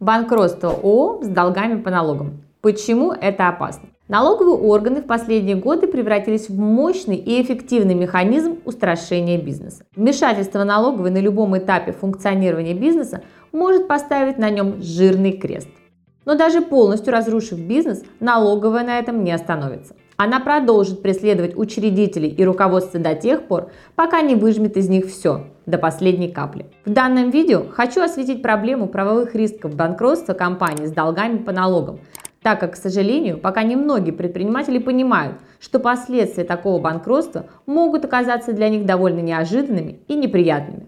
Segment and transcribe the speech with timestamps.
[0.00, 2.44] Банкротство ООО с долгами по налогам.
[2.60, 3.88] Почему это опасно?
[4.06, 9.84] Налоговые органы в последние годы превратились в мощный и эффективный механизм устрашения бизнеса.
[9.96, 15.68] Вмешательство налоговой на любом этапе функционирования бизнеса может поставить на нем жирный крест.
[16.24, 19.96] Но даже полностью разрушив бизнес, налоговая на этом не остановится.
[20.20, 25.44] Она продолжит преследовать учредителей и руководство до тех пор, пока не выжмет из них все,
[25.64, 26.66] до последней капли.
[26.84, 32.00] В данном видео хочу осветить проблему правовых рисков банкротства компании с долгами по налогам,
[32.42, 38.70] так как, к сожалению, пока немногие предприниматели понимают, что последствия такого банкротства могут оказаться для
[38.70, 40.87] них довольно неожиданными и неприятными.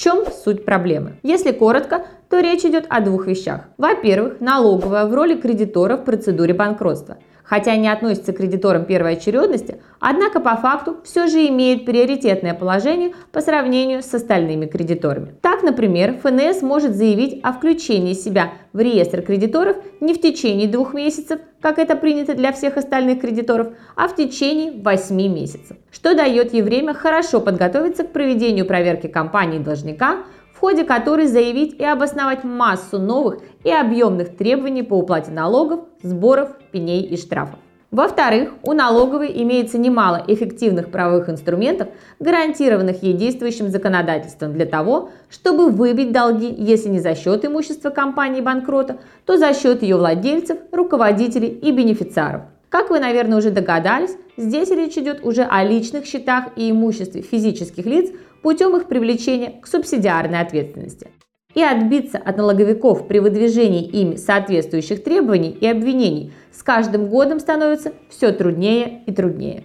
[0.00, 1.18] Чем суть проблемы?
[1.22, 3.64] Если коротко, то речь идет о двух вещах.
[3.76, 7.18] Во-первых, налоговая в роли кредитора в процедуре банкротства–
[7.50, 13.12] хотя не относится к кредиторам первой очередности, однако по факту все же имеет приоритетное положение
[13.30, 15.34] по сравнению с остальными кредиторами.
[15.40, 20.94] Так, например, ФНС может заявить о включении себя в реестр кредиторов не в течение двух
[20.94, 26.52] месяцев, как это принято для всех остальных кредиторов, а в течение 8 месяцев, что дает
[26.54, 32.44] ей время хорошо подготовиться к проведению проверки компании должника, в ходе которой заявить и обосновать
[32.44, 37.58] массу новых и объемных требований по уплате налогов, сборов, пеней и штрафов.
[37.90, 41.88] Во-вторых, у налоговой имеется немало эффективных правовых инструментов,
[42.20, 48.40] гарантированных ей действующим законодательством для того, чтобы выбить долги, если не за счет имущества компании
[48.40, 52.42] банкрота, то за счет ее владельцев, руководителей и бенефициаров.
[52.68, 57.86] Как вы, наверное, уже догадались, здесь речь идет уже о личных счетах и имуществе физических
[57.86, 58.10] лиц,
[58.42, 61.08] путем их привлечения к субсидиарной ответственности.
[61.54, 67.92] И отбиться от налоговиков при выдвижении ими соответствующих требований и обвинений с каждым годом становится
[68.08, 69.64] все труднее и труднее.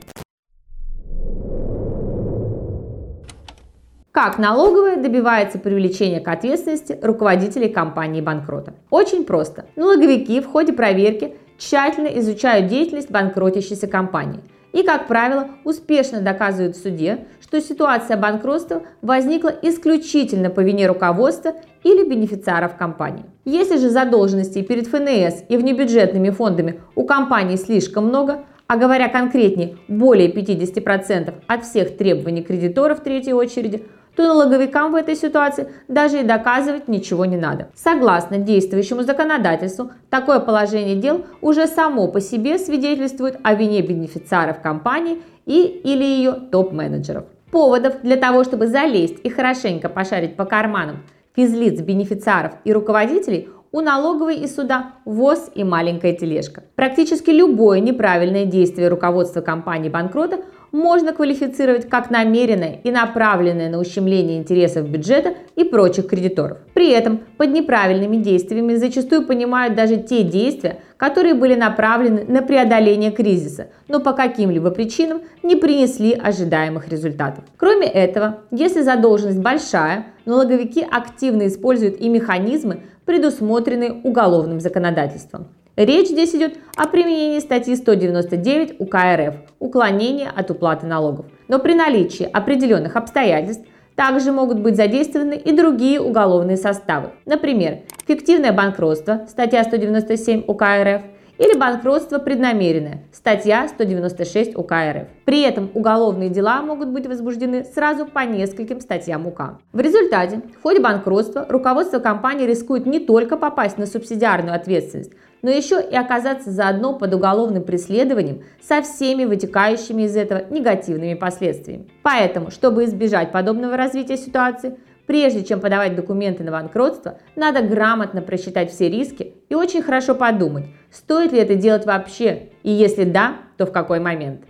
[4.11, 8.73] Как налоговая добивается привлечения к ответственности руководителей компании банкрота?
[8.89, 9.65] Очень просто.
[9.75, 14.39] Налоговики в ходе проверки тщательно изучают деятельность банкротящейся компании–
[14.75, 21.53] и, как правило, успешно доказывают в суде, что ситуация банкротства возникла исключительно по вине руководства
[21.83, 23.23] или бенефициаров компании.
[23.45, 29.77] Если же задолженностей перед ФНС и внебюджетными фондами у компании слишком много, а говоря конкретнее,
[29.87, 33.85] более 50% от всех требований кредиторов третьей очереди,
[34.15, 37.69] то налоговикам в этой ситуации даже и доказывать ничего не надо.
[37.75, 45.21] Согласно действующему законодательству, такое положение дел уже само по себе свидетельствует о вине бенефициаров компании
[45.45, 47.25] и или ее топ-менеджеров.
[47.51, 51.03] Поводов для того, чтобы залезть и хорошенько пошарить по карманам
[51.35, 56.63] физлиц, бенефициаров и руководителей у налоговой и суда ВОЗ и маленькая тележка.
[56.75, 60.39] Практически любое неправильное действие руководства компании банкрота
[60.75, 66.57] можно квалифицировать как намеренное и направленное на ущемление интересов бюджета и прочих кредиторов.
[66.73, 73.11] При этом под неправильными действиями зачастую понимают даже те действия, которые были направлены на преодоление
[73.11, 77.45] кризиса, но по каким-либо причинам не принесли ожидаемых результатов.
[77.55, 85.47] Кроме этого, если задолженность большая, налоговики активно используют и механизмы, предусмотренные уголовным законодательством.
[85.75, 91.25] Речь здесь идет о применении статьи 199 УК РФ «Уклонение от уплаты налогов».
[91.49, 93.65] Но при наличии определенных обстоятельств
[93.95, 97.11] также могут быть задействованы и другие уголовные составы.
[97.25, 101.01] Например, фиктивное банкротство, статья 197 УК РФ,
[101.37, 105.07] или банкротство преднамеренное, статья 196 УК РФ.
[105.25, 109.59] При этом уголовные дела могут быть возбуждены сразу по нескольким статьям УК.
[109.73, 115.51] В результате, в ходе банкротства руководство компании рискует не только попасть на субсидиарную ответственность, но
[115.51, 121.87] еще и оказаться заодно под уголовным преследованием со всеми вытекающими из этого негативными последствиями.
[122.01, 128.71] Поэтому, чтобы избежать подобного развития ситуации, Прежде чем подавать документы на банкротство, надо грамотно просчитать
[128.71, 133.65] все риски и очень хорошо подумать, стоит ли это делать вообще, и если да, то
[133.65, 134.41] в какой момент.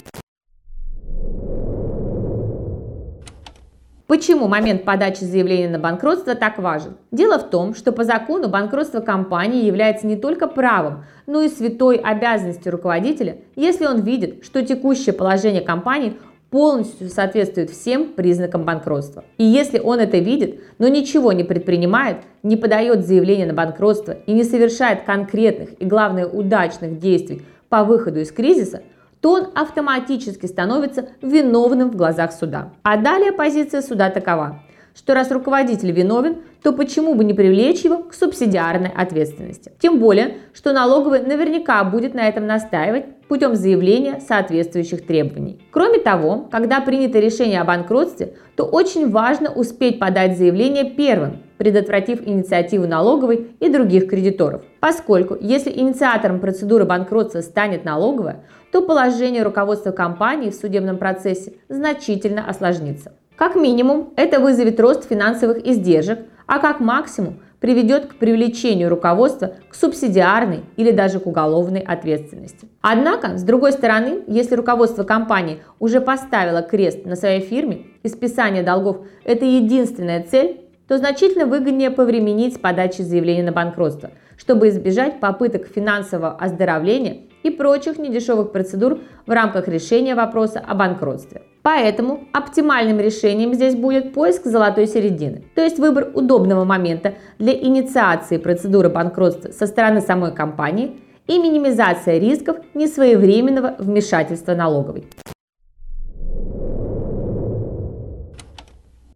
[4.08, 6.96] Почему момент подачи заявления на банкротство так важен?
[7.12, 11.98] Дело в том, что по закону банкротство компании является не только правом, но и святой
[11.98, 16.18] обязанностью руководителя, если он видит, что текущее положение компании
[16.56, 19.26] полностью соответствует всем признакам банкротства.
[19.38, 24.32] И если он это видит, но ничего не предпринимает, не подает заявление на банкротство и
[24.32, 28.84] не совершает конкретных и, главное, удачных действий по выходу из кризиса–
[29.26, 32.74] то он автоматически становится виновным в глазах суда.
[32.84, 34.60] А далее позиция суда такова.
[34.96, 39.74] Что раз руководитель виновен, то почему бы не привлечь его к субсидиарной ответственности?
[39.80, 45.60] Тем более, что налоговый наверняка будет на этом настаивать путем заявления соответствующих требований.
[45.72, 52.26] Кроме того, когда принято решение о банкротстве, то очень важно успеть подать заявление первым, предотвратив
[52.26, 54.64] инициативу налоговой и других кредиторов.
[54.80, 62.48] Поскольку, если инициатором процедуры банкротства станет налоговая, то положение руководства компании в судебном процессе значительно
[62.48, 63.14] осложнится.
[63.36, 69.76] Как минимум, это вызовет рост финансовых издержек, а как максимум приведет к привлечению руководства к
[69.76, 72.70] субсидиарной или даже к уголовной ответственности.
[72.82, 78.64] Однако, с другой стороны, если руководство компании уже поставило крест на своей фирме и списание
[78.64, 85.20] долгов– это единственная цель, то значительно выгоднее повременить с подачей заявления на банкротство, чтобы избежать
[85.20, 91.44] попыток финансового оздоровления и прочих недешевых процедур в рамках решения вопроса о банкротстве.
[91.62, 98.38] Поэтому оптимальным решением здесь будет поиск золотой середины, то есть выбор удобного момента для инициации
[98.38, 105.06] процедуры банкротства со стороны самой компании и минимизация рисков несвоевременного вмешательства налоговой.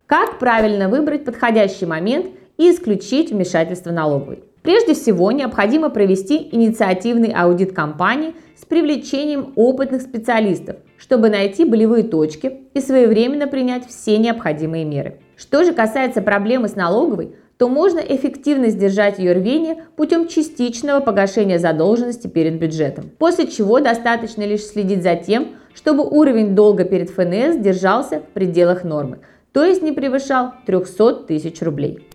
[0.05, 2.27] Как правильно выбрать подходящий момент
[2.57, 4.43] и исключить вмешательство налоговой?
[4.61, 12.61] Прежде всего, необходимо провести инициативный аудит компании с привлечением опытных специалистов, чтобы найти болевые точки
[12.73, 15.19] и своевременно принять все необходимые меры.
[15.37, 21.59] Что же касается проблемы с налоговой, то можно эффективно сдержать ее рвение путем частичного погашения
[21.59, 27.57] задолженности перед бюджетом, после чего достаточно лишь следить за тем, чтобы уровень долга перед ФНС
[27.57, 29.19] держался в пределах нормы,
[29.53, 32.07] то есть не превышал 300 тысяч рублей.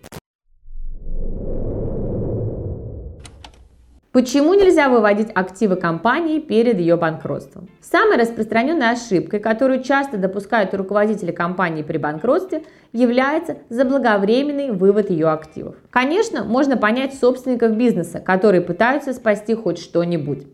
[4.15, 7.67] Почему нельзя выводить активы компании перед ее банкротством?
[7.81, 12.63] Самой распространенной ошибкой, которую часто допускают руководители компании при банкротстве,
[12.93, 15.75] является заблаговременный вывод ее активов.
[15.89, 20.47] Конечно, можно понять собственников бизнеса, которые пытаются спасти хоть что-нибудь.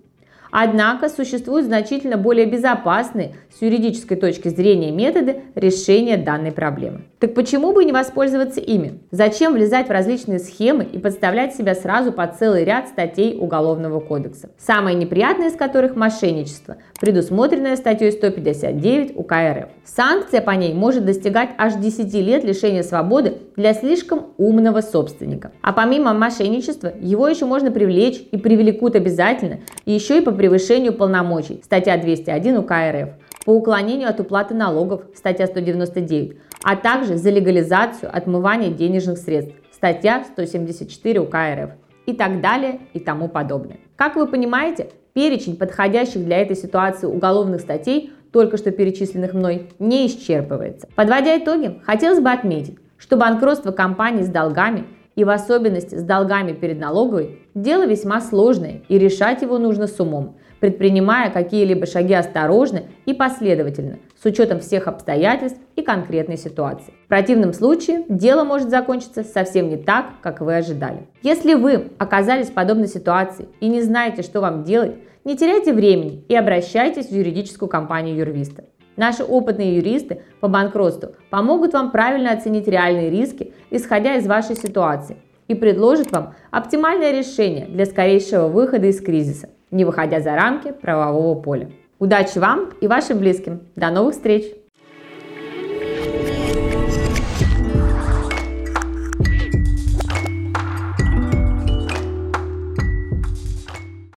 [0.50, 7.11] Однако существуют значительно более безопасные с юридической точки зрения методы решения данной проблемы.
[7.21, 9.00] Так почему бы не воспользоваться ими?
[9.12, 14.50] Зачем влезать в различные схемы и подставлять себя сразу под целый ряд статей Уголовного кодекса?
[14.57, 19.69] Самое неприятное из которых– мошенничество, предусмотренное статьей 159 УК РФ.
[19.85, 25.51] Санкция по ней может достигать аж 10 лет лишения свободы для слишком умного собственника.
[25.62, 30.94] А помимо мошенничества, его еще можно привлечь и привлекут обязательно, и еще и по превышению
[30.94, 33.09] полномочий, статья 201 УК РФ,
[33.45, 40.24] по уклонению от уплаты налогов, статья 199, а также за легализацию отмывания денежных средств, статья
[40.24, 41.69] 174 УК РФ
[42.06, 43.78] и так далее и тому подобное.
[43.96, 50.08] Как вы понимаете, перечень подходящих для этой ситуации уголовных статей, только что перечисленных мной, не
[50.08, 50.88] исчерпывается.
[50.96, 54.86] Подводя итоги, хотелось бы отметить, что банкротство компаний с долгами–
[55.16, 60.00] и в особенности с долгами перед налоговой, дело весьма сложное и решать его нужно с
[60.00, 66.94] умом, предпринимая какие-либо шаги осторожно и последовательно, с учетом всех обстоятельств и конкретной ситуации.
[67.06, 71.08] В противном случае дело может закончиться совсем не так, как вы ожидали.
[71.24, 76.24] Если вы оказались в подобной ситуации и не знаете, что вам делать, не теряйте времени
[76.30, 78.64] и обращайтесь в юридическую компанию юрвиста.
[78.98, 85.18] Наши опытные юристы по банкротству помогут вам правильно оценить реальные риски, исходя из вашей ситуации,
[85.48, 91.39] и предложат вам оптимальное решение для скорейшего выхода из кризиса, не выходя за рамки правового
[91.39, 91.71] поля.
[92.00, 93.62] Удачи вам и вашим близким.
[93.75, 94.61] До новых встреч!